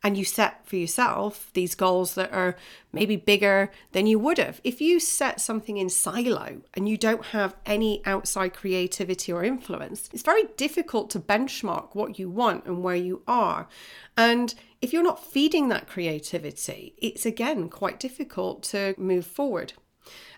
and 0.04 0.18
you 0.18 0.25
set 0.25 0.66
for 0.66 0.76
yourself 0.76 1.50
these 1.54 1.75
goals 1.75 2.14
that 2.14 2.30
are 2.30 2.56
maybe 2.92 3.16
bigger 3.16 3.73
than 3.92 4.06
you 4.06 4.18
would 4.18 4.37
have. 4.37 4.61
If 4.62 4.82
you 4.82 5.00
set 5.00 5.40
something 5.40 5.78
in 5.78 5.88
silo 5.88 6.61
and 6.75 6.87
you 6.87 6.99
don't 6.99 7.25
have 7.26 7.56
any 7.64 8.02
outside 8.04 8.52
creativity 8.52 9.32
or 9.32 9.42
influence, 9.42 10.11
it's 10.12 10.23
very 10.23 10.44
difficult 10.58 11.08
to 11.11 11.18
benchmark 11.20 11.94
what 11.94 12.18
you 12.18 12.28
want 12.28 12.66
and 12.66 12.82
where 12.82 12.94
you 12.94 13.23
are. 13.26 13.66
And 14.14 14.54
if 14.82 14.92
you're 14.92 15.02
not 15.02 15.25
feeding 15.25 15.70
that 15.70 15.88
creativity, 15.88 16.94
it's 16.99 17.25
again 17.25 17.70
quite 17.70 17.99
difficult 17.99 18.62
to 18.64 18.94
move 18.99 19.26
forward. 19.26 19.73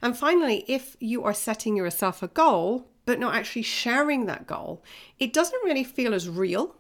And 0.01 0.17
finally, 0.17 0.65
if 0.69 0.97
you 1.01 1.25
are 1.25 1.35
setting 1.35 1.77
yourself 1.77 2.23
a 2.23 2.29
goal, 2.29 2.89
but 3.05 3.19
not 3.19 3.35
actually 3.35 3.63
sharing 3.63 4.27
that 4.27 4.47
goal, 4.47 4.85
it 5.19 5.33
doesn't 5.33 5.65
really 5.65 5.83
feel 5.83 6.15
as 6.15 6.29
real. 6.29 6.77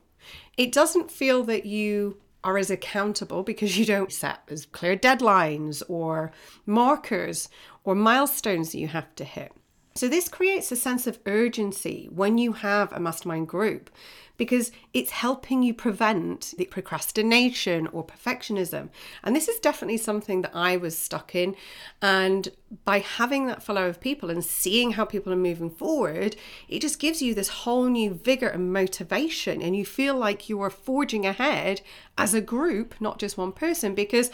It 0.57 0.71
doesn't 0.71 1.11
feel 1.11 1.43
that 1.45 1.67
you 1.67 2.19
are 2.47 2.57
as 2.57 2.71
accountable 2.71 3.43
because 3.43 3.77
you 3.77 3.85
don't 3.85 4.13
set 4.13 4.41
as 4.49 4.67
clear 4.67 4.97
deadlines 4.97 5.83
or 5.89 6.31
markers 6.65 7.49
or 7.83 7.97
milestones 7.97 8.71
that 8.71 8.79
you 8.79 8.87
have 8.87 9.13
to 9.17 9.25
hit. 9.25 9.53
So, 9.97 10.09
this 10.09 10.29
creates 10.29 10.71
a 10.71 10.77
sense 10.77 11.07
of 11.07 11.19
urgency 11.27 12.09
when 12.13 12.39
you 12.39 12.53
have 12.53 12.93
a 12.93 13.01
mastermind 13.01 13.49
group 13.49 13.91
because 14.37 14.73
it's 14.93 15.11
helping 15.11 15.63
you 15.63 15.73
prevent 15.75 16.55
the 16.59 16.67
procrastination 16.67 17.87
or 17.89 18.07
perfectionism. 18.07 18.91
And 19.23 19.35
this 19.35 19.49
is 19.49 19.59
definitely 19.61 19.97
something 19.99 20.43
that 20.43 20.55
I 20.55 20.77
was 20.77 20.97
stuck 20.97 21.35
in. 21.35 21.57
And 22.03 22.49
by 22.85 22.99
having 22.99 23.47
that 23.47 23.63
flow 23.63 23.89
of 23.89 24.01
people 24.01 24.31
and 24.31 24.45
seeing 24.45 24.93
how 24.93 25.05
people 25.05 25.33
are 25.33 25.37
moving 25.37 25.71
forward, 25.71 26.37
it 26.69 26.81
just 26.81 26.99
gives 26.99 27.23
you 27.23 27.35
this 27.35 27.49
whole 27.49 27.87
new 27.87 28.15
vigor 28.15 28.49
and 28.49 28.73
motivation. 28.73 29.63
And 29.63 29.77
you 29.77 29.85
feel 29.85 30.17
like 30.17 30.49
you 30.49 30.61
are 30.61 30.71
forging 30.71 31.27
ahead 31.27 31.81
as 32.19 32.35
a 32.35 32.41
group, 32.41 32.95
not 33.01 33.19
just 33.19 33.39
one 33.39 33.53
person, 33.53 33.95
because 33.95 34.31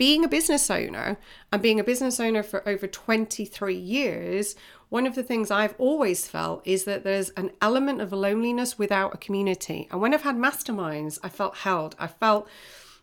being 0.00 0.24
a 0.24 0.28
business 0.28 0.70
owner 0.70 1.18
and 1.52 1.60
being 1.60 1.78
a 1.78 1.84
business 1.84 2.18
owner 2.18 2.42
for 2.42 2.66
over 2.66 2.86
23 2.86 3.74
years, 3.74 4.56
one 4.90 5.06
of 5.06 5.14
the 5.14 5.22
things 5.22 5.50
I've 5.50 5.74
always 5.78 6.28
felt 6.28 6.62
is 6.66 6.84
that 6.84 7.04
there's 7.04 7.30
an 7.30 7.52
element 7.62 8.00
of 8.00 8.12
loneliness 8.12 8.78
without 8.78 9.14
a 9.14 9.18
community. 9.18 9.88
And 9.90 10.00
when 10.00 10.12
I've 10.12 10.22
had 10.22 10.36
masterminds, 10.36 11.18
I 11.22 11.28
felt 11.28 11.56
held. 11.58 11.96
I 11.98 12.08
felt 12.08 12.48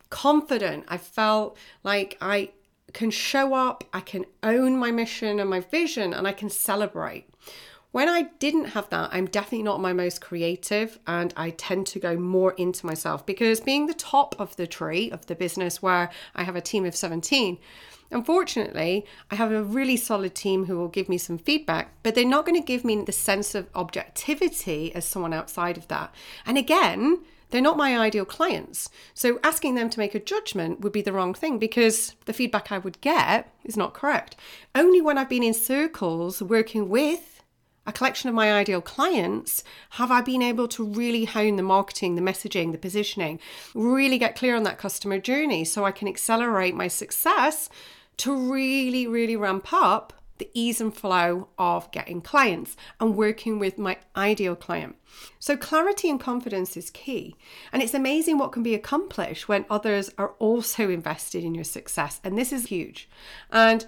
confident. 0.09 0.85
I 0.87 0.97
felt 0.97 1.57
like 1.83 2.17
I 2.21 2.51
can 2.93 3.11
show 3.11 3.53
up, 3.53 3.83
I 3.93 3.99
can 3.99 4.25
own 4.43 4.77
my 4.77 4.91
mission 4.91 5.39
and 5.39 5.49
my 5.49 5.59
vision, 5.59 6.13
and 6.13 6.27
I 6.27 6.31
can 6.31 6.49
celebrate. 6.49 7.29
When 7.91 8.09
I 8.09 8.23
didn't 8.39 8.65
have 8.65 8.89
that, 8.89 9.09
I'm 9.13 9.27
definitely 9.27 9.63
not 9.63 9.79
my 9.81 9.93
most 9.93 10.21
creative 10.21 10.99
and 11.07 11.33
I 11.37 11.51
tend 11.51 11.87
to 11.87 11.99
go 11.99 12.17
more 12.17 12.51
into 12.53 12.85
myself 12.85 13.25
because 13.25 13.59
being 13.59 13.87
the 13.87 13.93
top 13.93 14.35
of 14.39 14.55
the 14.57 14.67
tree 14.67 15.09
of 15.09 15.25
the 15.25 15.35
business 15.35 15.81
where 15.81 16.11
I 16.35 16.43
have 16.43 16.55
a 16.55 16.61
team 16.61 16.85
of 16.85 16.95
17, 16.95 17.57
Unfortunately, 18.09 19.05
I 19.29 19.35
have 19.35 19.51
a 19.51 19.63
really 19.63 19.97
solid 19.97 20.33
team 20.33 20.65
who 20.65 20.77
will 20.77 20.87
give 20.87 21.09
me 21.09 21.17
some 21.17 21.37
feedback, 21.37 21.91
but 22.03 22.15
they're 22.15 22.25
not 22.25 22.45
going 22.45 22.59
to 22.59 22.65
give 22.65 22.85
me 22.85 23.01
the 23.01 23.11
sense 23.11 23.53
of 23.53 23.67
objectivity 23.75 24.95
as 24.95 25.05
someone 25.05 25.33
outside 25.33 25.77
of 25.77 25.87
that. 25.89 26.13
And 26.45 26.57
again, 26.57 27.19
they're 27.49 27.61
not 27.61 27.77
my 27.77 27.97
ideal 27.97 28.25
clients. 28.25 28.89
So 29.13 29.39
asking 29.43 29.75
them 29.75 29.89
to 29.89 29.99
make 29.99 30.15
a 30.15 30.19
judgment 30.19 30.81
would 30.81 30.91
be 30.91 31.01
the 31.01 31.13
wrong 31.13 31.33
thing 31.33 31.59
because 31.59 32.15
the 32.25 32.33
feedback 32.33 32.71
I 32.71 32.77
would 32.77 33.01
get 33.01 33.53
is 33.63 33.77
not 33.77 33.93
correct. 33.93 34.35
Only 34.73 35.01
when 35.01 35.17
I've 35.17 35.29
been 35.29 35.43
in 35.43 35.53
circles 35.53 36.41
working 36.41 36.89
with 36.89 37.36
a 37.87 37.93
collection 37.93 38.27
of 38.27 38.35
my 38.35 38.53
ideal 38.53 38.81
clients, 38.81 39.63
have 39.91 40.11
I 40.11 40.21
been 40.21 40.43
able 40.43 40.67
to 40.67 40.83
really 40.83 41.25
hone 41.25 41.55
the 41.55 41.63
marketing, 41.63 42.15
the 42.15 42.21
messaging, 42.21 42.73
the 42.73 42.77
positioning, 42.77 43.39
really 43.73 44.17
get 44.17 44.35
clear 44.35 44.55
on 44.55 44.63
that 44.63 44.77
customer 44.77 45.17
journey 45.17 45.63
so 45.63 45.85
I 45.85 45.93
can 45.93 46.09
accelerate 46.09 46.75
my 46.75 46.89
success 46.89 47.69
to 48.17 48.35
really, 48.35 49.07
really 49.07 49.37
ramp 49.37 49.71
up 49.71 50.13
the 50.37 50.49
ease 50.53 50.81
and 50.81 50.95
flow 50.95 51.47
of 51.57 51.89
getting 51.91 52.21
clients 52.21 52.75
and 52.99 53.15
working 53.15 53.57
with 53.57 53.77
my 53.77 53.97
ideal 54.15 54.55
client. 54.55 54.95
So, 55.39 55.57
clarity 55.57 56.09
and 56.09 56.19
confidence 56.19 56.77
is 56.77 56.91
key. 56.91 57.35
And 57.71 57.81
it's 57.81 57.95
amazing 57.95 58.37
what 58.37 58.51
can 58.51 58.61
be 58.61 58.75
accomplished 58.75 59.47
when 59.47 59.65
others 59.69 60.11
are 60.17 60.33
also 60.39 60.89
invested 60.89 61.43
in 61.43 61.55
your 61.55 61.63
success. 61.63 62.19
And 62.23 62.37
this 62.37 62.53
is 62.53 62.67
huge. 62.67 63.09
And 63.49 63.85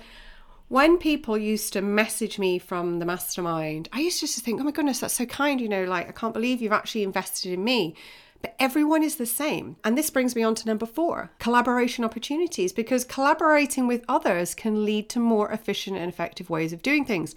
when 0.70 0.98
people 0.98 1.38
used 1.38 1.74
to 1.74 1.82
message 1.82 2.38
me 2.38 2.60
from 2.60 3.00
the 3.00 3.06
mastermind, 3.06 3.90
I 3.92 4.00
used 4.02 4.20
to 4.20 4.28
just 4.28 4.40
think, 4.46 4.62
oh 4.62 4.64
my 4.64 4.72
goodness, 4.72 5.00
that's 5.00 5.16
so 5.16 5.26
kind, 5.26 5.60
you 5.60 5.68
know, 5.68 5.84
like, 5.84 6.08
I 6.08 6.12
can't 6.12 6.34
believe 6.34 6.62
you've 6.62 6.72
actually 6.72 7.04
invested 7.04 7.52
in 7.52 7.64
me. 7.64 7.96
But 8.42 8.56
everyone 8.60 9.04
is 9.04 9.18
the 9.18 9.26
same. 9.26 9.76
And 9.84 9.98
this 9.98 10.12
brings 10.12 10.36
me 10.36 10.44
on 10.44 10.56
to 10.56 10.68
number 10.68 10.86
four 10.86 11.32
collaboration 11.40 12.06
opportunities, 12.06 12.72
because 12.72 13.04
collaborating 13.04 13.88
with 13.88 14.06
others 14.08 14.54
can 14.56 14.86
lead 14.86 15.10
to 15.10 15.20
more 15.20 15.52
efficient 15.52 15.98
and 15.98 16.08
effective 16.08 16.50
ways 16.50 16.72
of 16.72 16.84
doing 16.84 17.04
things. 17.04 17.36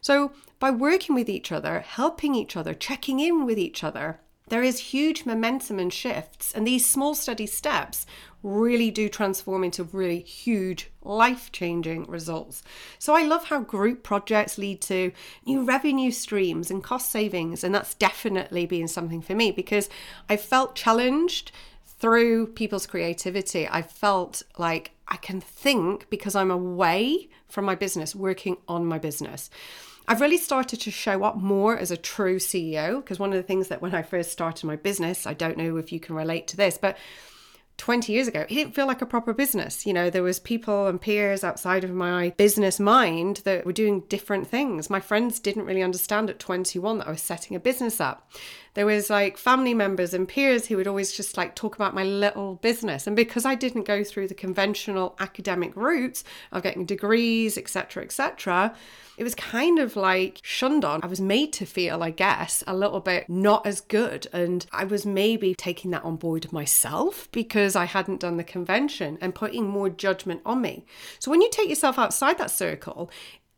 So, 0.00 0.32
by 0.60 0.70
working 0.70 1.14
with 1.14 1.28
each 1.28 1.50
other, 1.50 1.80
helping 1.80 2.34
each 2.34 2.56
other, 2.56 2.74
checking 2.74 3.18
in 3.18 3.46
with 3.46 3.58
each 3.58 3.82
other, 3.82 4.20
there 4.48 4.62
is 4.62 4.78
huge 4.78 5.24
momentum 5.24 5.78
and 5.78 5.92
shifts, 5.92 6.52
and 6.52 6.66
these 6.66 6.84
small 6.84 7.14
steady 7.14 7.46
steps 7.46 8.06
really 8.42 8.90
do 8.90 9.08
transform 9.08 9.64
into 9.64 9.84
really 9.84 10.20
huge 10.20 10.90
life 11.02 11.50
changing 11.50 12.04
results. 12.04 12.62
So, 12.98 13.16
I 13.16 13.22
love 13.22 13.44
how 13.44 13.60
group 13.60 14.02
projects 14.02 14.58
lead 14.58 14.82
to 14.82 15.12
new 15.46 15.64
revenue 15.64 16.10
streams 16.10 16.70
and 16.70 16.84
cost 16.84 17.10
savings, 17.10 17.64
and 17.64 17.74
that's 17.74 17.94
definitely 17.94 18.66
been 18.66 18.86
something 18.86 19.22
for 19.22 19.34
me 19.34 19.50
because 19.50 19.88
I 20.28 20.36
felt 20.36 20.74
challenged 20.74 21.50
through 21.86 22.48
people's 22.48 22.86
creativity. 22.86 23.66
I 23.66 23.80
felt 23.80 24.42
like 24.58 24.90
I 25.08 25.16
can 25.16 25.40
think 25.40 26.10
because 26.10 26.34
I'm 26.34 26.50
away 26.50 27.30
from 27.48 27.64
my 27.64 27.74
business, 27.74 28.14
working 28.14 28.58
on 28.68 28.84
my 28.84 28.98
business. 28.98 29.48
I've 30.06 30.20
really 30.20 30.36
started 30.36 30.80
to 30.80 30.90
show 30.90 31.24
up 31.24 31.36
more 31.36 31.76
as 31.78 31.90
a 31.90 31.96
true 31.96 32.36
CEO 32.38 32.96
because 32.96 33.18
one 33.18 33.30
of 33.30 33.36
the 33.36 33.42
things 33.42 33.68
that 33.68 33.80
when 33.80 33.94
I 33.94 34.02
first 34.02 34.30
started 34.30 34.66
my 34.66 34.76
business, 34.76 35.26
I 35.26 35.34
don't 35.34 35.56
know 35.56 35.76
if 35.76 35.92
you 35.92 36.00
can 36.00 36.14
relate 36.14 36.46
to 36.48 36.56
this, 36.56 36.76
but 36.76 36.98
20 37.78 38.12
years 38.12 38.28
ago, 38.28 38.40
it 38.40 38.48
didn't 38.48 38.74
feel 38.74 38.86
like 38.86 39.02
a 39.02 39.06
proper 39.06 39.32
business. 39.32 39.84
You 39.84 39.92
know, 39.92 40.10
there 40.10 40.22
was 40.22 40.38
people 40.38 40.86
and 40.86 41.00
peers 41.00 41.42
outside 41.42 41.84
of 41.84 41.90
my 41.90 42.30
business 42.36 42.78
mind 42.78 43.38
that 43.44 43.66
were 43.66 43.72
doing 43.72 44.00
different 44.08 44.46
things. 44.46 44.88
My 44.88 45.00
friends 45.00 45.40
didn't 45.40 45.64
really 45.64 45.82
understand 45.82 46.30
at 46.30 46.38
21 46.38 46.98
that 46.98 47.08
I 47.08 47.10
was 47.10 47.22
setting 47.22 47.56
a 47.56 47.60
business 47.60 48.00
up. 48.00 48.30
There 48.74 48.86
was 48.86 49.08
like 49.08 49.38
family 49.38 49.74
members 49.74 50.12
and 50.12 50.28
peers 50.28 50.66
who 50.66 50.76
would 50.76 50.86
always 50.86 51.12
just 51.12 51.36
like 51.36 51.54
talk 51.54 51.74
about 51.74 51.94
my 51.94 52.04
little 52.04 52.56
business. 52.56 53.06
And 53.06 53.16
because 53.16 53.44
I 53.44 53.54
didn't 53.54 53.84
go 53.84 54.04
through 54.04 54.28
the 54.28 54.34
conventional 54.34 55.16
academic 55.20 55.74
routes 55.76 56.24
of 56.52 56.62
getting 56.62 56.84
degrees, 56.84 57.56
etc., 57.56 58.02
etc., 58.02 58.74
it 59.16 59.22
was 59.22 59.34
kind 59.36 59.78
of 59.78 59.94
like 59.94 60.40
shunned 60.42 60.84
on. 60.84 61.00
I 61.02 61.06
was 61.06 61.20
made 61.20 61.52
to 61.54 61.66
feel, 61.66 62.02
I 62.02 62.10
guess, 62.10 62.64
a 62.66 62.74
little 62.74 63.00
bit 63.00 63.28
not 63.28 63.64
as 63.64 63.80
good. 63.80 64.26
And 64.32 64.66
I 64.72 64.84
was 64.84 65.06
maybe 65.06 65.54
taking 65.54 65.92
that 65.92 66.04
on 66.04 66.16
board 66.16 66.52
myself 66.52 67.28
because 67.30 67.76
I 67.76 67.84
hadn't 67.84 68.20
done 68.20 68.38
the 68.38 68.44
convention 68.44 69.18
and 69.20 69.34
putting 69.34 69.68
more 69.68 69.88
judgment 69.88 70.40
on 70.44 70.60
me. 70.60 70.84
So 71.20 71.30
when 71.30 71.40
you 71.42 71.50
take 71.50 71.68
yourself 71.68 71.98
outside 71.98 72.38
that 72.38 72.50
circle, 72.50 73.08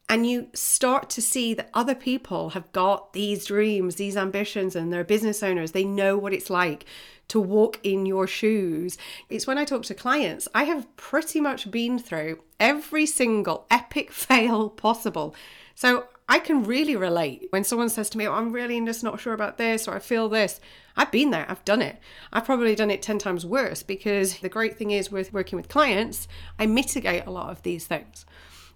and 0.08 0.26
you 0.26 0.48
start 0.54 1.10
to 1.10 1.22
see 1.22 1.52
that 1.54 1.70
other 1.74 1.94
people 1.94 2.50
have 2.50 2.70
got 2.72 3.12
these 3.12 3.46
dreams, 3.46 3.96
these 3.96 4.16
ambitions, 4.16 4.76
and 4.76 4.92
they're 4.92 5.04
business 5.04 5.42
owners. 5.42 5.72
They 5.72 5.84
know 5.84 6.16
what 6.16 6.32
it's 6.32 6.50
like 6.50 6.84
to 7.28 7.40
walk 7.40 7.80
in 7.82 8.06
your 8.06 8.26
shoes. 8.26 8.96
It's 9.28 9.46
when 9.46 9.58
I 9.58 9.64
talk 9.64 9.82
to 9.84 9.94
clients, 9.94 10.46
I 10.54 10.64
have 10.64 10.94
pretty 10.96 11.40
much 11.40 11.70
been 11.70 11.98
through 11.98 12.40
every 12.60 13.04
single 13.04 13.66
epic 13.68 14.12
fail 14.12 14.70
possible. 14.70 15.34
So 15.74 16.06
I 16.28 16.38
can 16.38 16.62
really 16.62 16.96
relate 16.96 17.48
when 17.50 17.64
someone 17.64 17.88
says 17.88 18.08
to 18.10 18.18
me, 18.18 18.26
oh, 18.26 18.32
I'm 18.32 18.52
really 18.52 18.80
just 18.84 19.02
not 19.02 19.20
sure 19.20 19.34
about 19.34 19.58
this 19.58 19.88
or 19.88 19.94
I 19.94 19.98
feel 19.98 20.28
this. 20.28 20.60
I've 20.96 21.12
been 21.12 21.30
there, 21.30 21.46
I've 21.48 21.64
done 21.64 21.82
it. 21.82 21.98
I've 22.32 22.46
probably 22.46 22.74
done 22.74 22.90
it 22.90 23.02
10 23.02 23.18
times 23.18 23.44
worse 23.44 23.82
because 23.82 24.38
the 24.38 24.48
great 24.48 24.78
thing 24.78 24.92
is 24.92 25.10
with 25.10 25.32
working 25.32 25.56
with 25.56 25.68
clients, 25.68 26.26
I 26.58 26.66
mitigate 26.66 27.26
a 27.26 27.30
lot 27.30 27.50
of 27.50 27.62
these 27.62 27.86
things. 27.86 28.24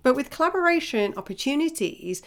But 0.03 0.15
with 0.15 0.31
collaboration 0.31 1.15
opportunities, 1.17 2.23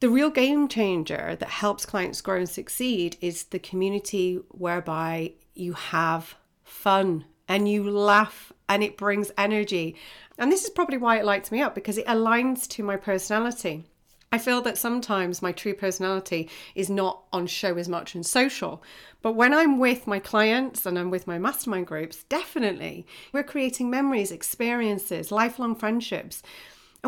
the 0.00 0.10
real 0.10 0.30
game 0.30 0.68
changer 0.68 1.36
that 1.40 1.48
helps 1.48 1.84
clients 1.84 2.20
grow 2.20 2.36
and 2.36 2.48
succeed 2.48 3.16
is 3.20 3.44
the 3.44 3.58
community 3.58 4.38
whereby 4.50 5.32
you 5.54 5.72
have 5.72 6.36
fun 6.62 7.24
and 7.48 7.68
you 7.68 7.90
laugh 7.90 8.52
and 8.68 8.84
it 8.84 8.96
brings 8.96 9.32
energy. 9.36 9.96
And 10.38 10.52
this 10.52 10.64
is 10.64 10.70
probably 10.70 10.98
why 10.98 11.18
it 11.18 11.24
lights 11.24 11.50
me 11.50 11.60
up 11.60 11.74
because 11.74 11.98
it 11.98 12.06
aligns 12.06 12.68
to 12.68 12.82
my 12.84 12.96
personality. 12.96 13.84
I 14.30 14.36
feel 14.36 14.60
that 14.62 14.76
sometimes 14.76 15.40
my 15.40 15.52
true 15.52 15.72
personality 15.72 16.50
is 16.74 16.90
not 16.90 17.24
on 17.32 17.46
show 17.46 17.76
as 17.78 17.88
much 17.88 18.14
in 18.14 18.22
social. 18.22 18.82
But 19.22 19.32
when 19.32 19.54
I'm 19.54 19.78
with 19.78 20.06
my 20.06 20.18
clients 20.18 20.84
and 20.84 20.98
I'm 20.98 21.10
with 21.10 21.26
my 21.26 21.38
mastermind 21.38 21.86
groups, 21.86 22.24
definitely 22.24 23.06
we're 23.32 23.42
creating 23.42 23.88
memories, 23.88 24.30
experiences, 24.30 25.32
lifelong 25.32 25.74
friendships. 25.74 26.42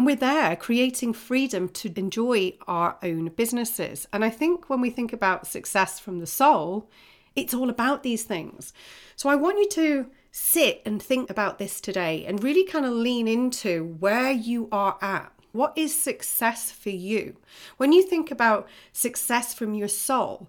And 0.00 0.07
we're 0.07 0.16
there 0.16 0.57
creating 0.57 1.12
freedom 1.12 1.69
to 1.69 1.92
enjoy 1.95 2.54
our 2.66 2.97
own 3.02 3.26
businesses. 3.26 4.09
And 4.14 4.25
I 4.25 4.30
think 4.30 4.71
when 4.71 4.80
we 4.80 4.88
think 4.88 5.12
about 5.12 5.47
success 5.47 6.00
from 6.00 6.21
the 6.21 6.26
soul, 6.26 6.88
it's 7.37 7.52
all 7.52 7.69
about 7.69 8.02
these 8.02 8.23
things. 8.23 8.73
So 9.14 9.28
I 9.28 9.35
want 9.35 9.59
you 9.59 9.69
to 9.69 10.07
sit 10.30 10.80
and 10.87 11.02
think 11.02 11.28
about 11.28 11.59
this 11.59 11.83
today 11.83 12.25
and 12.25 12.42
really 12.42 12.64
kind 12.64 12.87
of 12.87 12.92
lean 12.92 13.28
into 13.28 13.95
where 14.00 14.30
you 14.30 14.71
are 14.73 14.97
at. 15.02 15.35
What 15.52 15.76
is 15.76 15.95
success 15.95 16.71
for 16.71 16.88
you? 16.88 17.37
When 17.76 17.92
you 17.92 18.02
think 18.02 18.30
about 18.30 18.71
success 18.95 19.52
from 19.52 19.75
your 19.75 19.88
soul, 19.88 20.49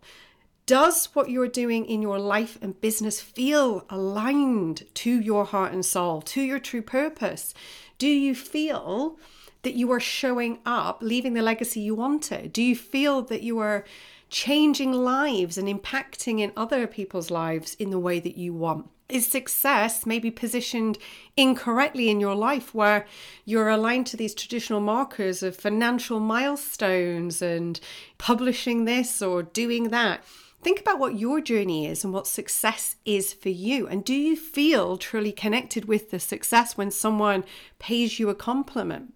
does 0.65 1.07
what 1.07 1.29
you're 1.29 1.49
doing 1.49 1.85
in 1.85 2.01
your 2.01 2.19
life 2.19 2.57
and 2.61 2.79
business 2.79 3.19
feel 3.19 3.85
aligned 3.89 4.83
to 4.93 5.19
your 5.19 5.43
heart 5.43 5.73
and 5.73 5.85
soul, 5.85 6.21
to 6.21 6.41
your 6.41 6.59
true 6.59 6.81
purpose? 6.81 7.53
Do 7.97 8.07
you 8.07 8.33
feel 8.33 9.19
that 9.63 9.75
you 9.75 9.91
are 9.91 9.99
showing 9.99 10.59
up, 10.65 10.99
leaving 11.01 11.33
the 11.33 11.41
legacy 11.41 11.79
you 11.79 11.95
wanted? 11.95 12.51
Do 12.53 12.63
you 12.63 12.75
feel 12.75 13.21
that 13.23 13.43
you 13.43 13.59
are 13.59 13.85
changing 14.29 14.93
lives 14.93 15.57
and 15.57 15.67
impacting 15.67 16.39
in 16.39 16.51
other 16.55 16.87
people's 16.87 17.29
lives 17.29 17.75
in 17.75 17.89
the 17.89 17.99
way 17.99 18.19
that 18.19 18.37
you 18.37 18.53
want? 18.53 18.89
Is 19.09 19.27
success 19.27 20.05
maybe 20.05 20.31
positioned 20.31 20.97
incorrectly 21.35 22.09
in 22.09 22.21
your 22.21 22.33
life 22.33 22.73
where 22.73 23.05
you're 23.43 23.67
aligned 23.67 24.07
to 24.07 24.17
these 24.17 24.33
traditional 24.33 24.79
markers 24.79 25.43
of 25.43 25.55
financial 25.55 26.21
milestones 26.21 27.41
and 27.41 27.79
publishing 28.17 28.85
this 28.85 29.21
or 29.21 29.43
doing 29.43 29.89
that? 29.89 30.23
Think 30.61 30.79
about 30.79 30.99
what 30.99 31.19
your 31.19 31.41
journey 31.41 31.87
is 31.87 32.03
and 32.03 32.13
what 32.13 32.27
success 32.27 32.95
is 33.03 33.33
for 33.33 33.49
you. 33.49 33.87
And 33.87 34.05
do 34.05 34.13
you 34.13 34.37
feel 34.37 34.95
truly 34.95 35.31
connected 35.31 35.85
with 35.85 36.11
the 36.11 36.19
success 36.19 36.77
when 36.77 36.91
someone 36.91 37.43
pays 37.79 38.19
you 38.19 38.29
a 38.29 38.35
compliment? 38.35 39.13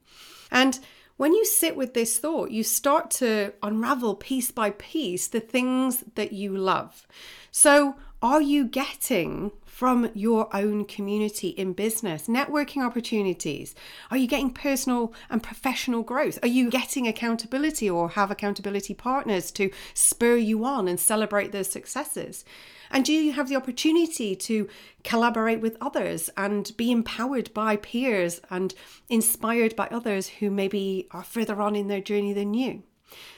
And 0.51 0.79
when 1.17 1.33
you 1.33 1.45
sit 1.45 1.75
with 1.77 1.93
this 1.93 2.17
thought, 2.17 2.51
you 2.51 2.63
start 2.63 3.09
to 3.11 3.53
unravel 3.63 4.15
piece 4.15 4.51
by 4.51 4.71
piece 4.71 5.27
the 5.27 5.39
things 5.39 6.03
that 6.15 6.33
you 6.33 6.57
love. 6.57 7.07
So, 7.51 7.95
are 8.25 8.41
you 8.41 8.65
getting 8.65 9.51
from 9.67 10.09
your 10.15 10.49
own 10.51 10.83
community 10.83 11.49
in 11.49 11.73
business, 11.73 12.27
networking 12.27 12.83
opportunities? 12.83 13.75
Are 14.09 14.17
you 14.17 14.25
getting 14.25 14.49
personal 14.49 15.13
and 15.29 15.43
professional 15.43 16.01
growth? 16.01 16.39
Are 16.41 16.47
you 16.47 16.71
getting 16.71 17.07
accountability 17.07 17.87
or 17.87 18.09
have 18.09 18.31
accountability 18.31 18.95
partners 18.95 19.51
to 19.51 19.69
spur 19.93 20.37
you 20.37 20.65
on 20.65 20.87
and 20.87 20.99
celebrate 20.99 21.51
those 21.51 21.69
successes? 21.69 22.43
And 22.89 23.05
do 23.05 23.13
you 23.13 23.33
have 23.33 23.47
the 23.47 23.57
opportunity 23.57 24.35
to 24.37 24.67
collaborate 25.03 25.61
with 25.61 25.77
others 25.79 26.31
and 26.35 26.75
be 26.77 26.91
empowered 26.91 27.53
by 27.53 27.75
peers 27.75 28.41
and 28.49 28.73
inspired 29.07 29.75
by 29.75 29.87
others 29.91 30.29
who 30.39 30.49
maybe 30.49 31.07
are 31.11 31.23
further 31.23 31.61
on 31.61 31.75
in 31.75 31.89
their 31.89 32.01
journey 32.01 32.33
than 32.33 32.55
you? 32.55 32.81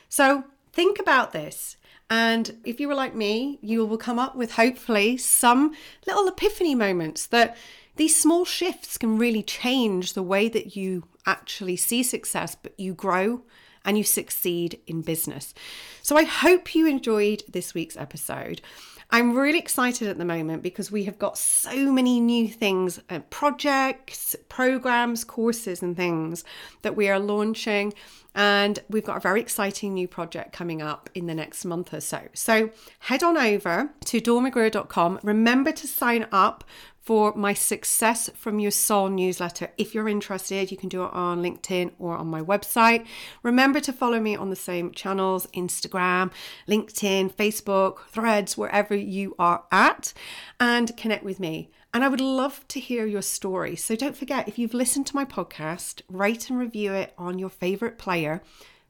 So 0.08 0.46
think 0.72 0.98
about 0.98 1.34
this. 1.34 1.76
And 2.10 2.58
if 2.64 2.80
you 2.80 2.88
were 2.88 2.96
like 2.96 3.16
me, 3.16 3.60
you 3.62 3.86
will 3.86 3.98
come 3.98 4.20
up 4.20 4.36
with 4.36 4.54
hopefully 4.54 5.18
some 5.18 5.74
little 6.06 6.28
epiphany 6.28 6.74
moments 6.74 7.28
that 7.28 7.58
these 7.98 8.16
small 8.16 8.46
shifts 8.46 8.98
can 8.98 9.18
really 9.18 9.44
change 9.44 10.14
the 10.14 10.24
way 10.24 10.48
that 10.50 10.76
you 10.76 11.04
actually 11.26 11.76
see 11.76 12.04
success, 12.04 12.56
but 12.56 12.80
you 12.80 12.94
grow 12.94 13.42
and 13.84 13.98
you 13.98 14.04
succeed 14.04 14.80
in 14.88 15.02
business. 15.02 15.54
So 16.02 16.16
I 16.16 16.24
hope 16.24 16.76
you 16.76 16.88
enjoyed 16.88 17.44
this 17.50 17.74
week's 17.74 17.98
episode. 17.98 18.62
I'm 19.10 19.38
really 19.38 19.60
excited 19.60 20.10
at 20.10 20.18
the 20.18 20.26
moment 20.26 20.64
because 20.64 20.92
we 20.92 21.06
have 21.06 21.18
got 21.18 21.38
so 21.38 21.92
many 21.92 22.20
new 22.20 22.48
things, 22.48 23.00
uh, 23.10 23.20
projects, 23.30 24.36
programs, 24.50 25.24
courses, 25.24 25.82
and 25.82 25.96
things 25.96 26.44
that 26.82 26.98
we 26.98 27.08
are 27.08 27.20
launching. 27.20 27.94
And 28.36 28.80
we've 28.90 29.06
got 29.06 29.18
a 29.18 29.22
very 29.22 29.40
exciting 29.40 29.94
new 29.94 30.08
project 30.08 30.52
coming 30.52 30.82
up 30.82 31.10
in 31.16 31.26
the 31.26 31.34
next 31.34 31.64
month 31.64 31.94
or 31.94 32.02
so. 32.02 32.22
So 32.34 32.70
head 33.00 33.24
on 33.24 33.38
over 33.38 33.92
to 34.06 34.22
dawnmcgruer.com. 34.22 35.22
Remember 35.24 35.72
to 35.72 35.88
sign 35.88 36.28
up 36.32 36.64
for 37.08 37.34
my 37.38 37.54
Success 37.54 38.30
from 38.36 38.60
Your 38.60 38.70
Soul 38.70 39.08
newsletter. 39.08 39.70
If 39.78 39.96
you're 39.96 40.10
interested, 40.10 40.70
you 40.70 40.76
can 40.76 40.90
do 40.90 41.06
it 41.06 41.14
on 41.14 41.42
LinkedIn 41.42 41.94
or 42.00 42.18
on 42.18 42.28
my 42.28 42.42
website. 42.42 43.08
Remember 43.44 43.80
to 43.80 43.94
follow 43.94 44.20
me 44.20 44.36
on 44.36 44.50
the 44.50 44.58
same 44.58 44.92
channels 44.92 45.48
Instagram, 45.56 46.32
LinkedIn, 46.68 47.34
Facebook, 47.34 48.00
threads, 48.10 48.58
wherever 48.58 48.94
you 48.98 49.36
are 49.40 49.64
at, 49.72 50.14
and 50.60 50.96
connect 50.98 51.24
with 51.24 51.40
me. 51.40 51.70
And 51.94 52.04
I 52.04 52.10
would 52.10 52.22
love 52.22 52.68
to 52.70 52.80
hear 52.80 53.06
your 53.06 53.22
story. 53.22 53.76
So 53.76 53.96
don't 53.96 54.16
forget, 54.16 54.48
if 54.48 54.60
you've 54.60 54.74
listened 54.74 55.08
to 55.08 55.16
my 55.16 55.26
podcast, 55.26 56.02
rate 56.10 56.50
and 56.50 56.60
review 56.60 56.94
it 56.94 57.14
on 57.18 57.40
your 57.40 57.50
favorite 57.50 57.98
player. 57.98 58.42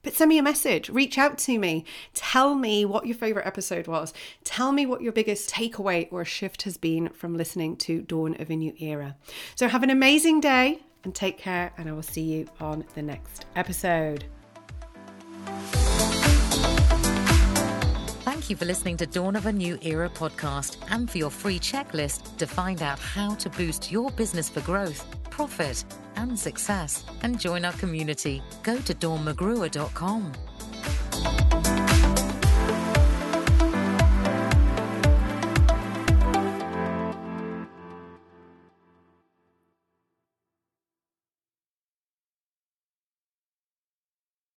But 0.04 0.14
send 0.14 0.30
me 0.30 0.38
a 0.38 0.44
message, 0.44 0.90
reach 0.90 1.18
out 1.18 1.38
to 1.40 1.60
me, 1.60 1.84
tell 2.14 2.56
me 2.56 2.86
what 2.86 3.08
your 3.08 3.16
favorite 3.16 3.46
episode 3.46 3.88
was. 3.88 4.14
Tell 4.44 4.72
me 4.72 4.86
what 4.86 5.02
your 5.02 5.12
biggest 5.12 5.50
takeaway 5.50 6.08
or 6.12 6.24
shift 6.24 6.62
has 6.64 6.78
been 6.78 7.10
from 7.10 7.36
listening 7.36 7.76
to 7.78 8.02
Dawn 8.02 8.40
of 8.40 8.50
a 8.50 8.56
New 8.56 8.74
Era. 8.80 9.16
So 9.56 9.68
have 9.68 9.84
an 9.84 9.90
amazing 9.90 10.40
day 10.40 10.80
and 11.04 11.14
take 11.14 11.38
care, 11.38 11.74
and 11.78 11.90
I 11.90 11.92
will 11.92 12.04
see 12.04 12.22
you 12.22 12.48
on 12.60 12.86
the 12.96 13.02
next 13.02 13.46
episode. 13.56 14.26
Thank 18.48 18.62
you 18.62 18.66
for 18.66 18.72
listening 18.72 18.96
to 18.96 19.06
Dawn 19.06 19.36
of 19.36 19.46
a 19.46 19.52
New 19.52 19.78
Era 19.82 20.08
podcast 20.08 20.78
and 20.90 21.12
for 21.12 21.18
your 21.18 21.30
free 21.30 21.60
checklist 21.60 22.38
to 22.38 22.48
find 22.48 22.82
out 22.82 22.98
how 22.98 23.36
to 23.36 23.50
boost 23.50 23.92
your 23.92 24.10
business 24.12 24.48
for 24.48 24.62
growth, 24.62 25.06
profit, 25.30 25.84
and 26.16 26.40
success. 26.40 27.04
And 27.24 27.38
join 27.38 27.66
our 27.66 27.74
community. 27.74 28.42
Go 28.64 28.78
to 28.78 28.94
dawnmcgruer.com. 28.94 30.32